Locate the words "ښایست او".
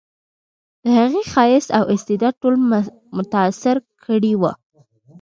1.31-1.83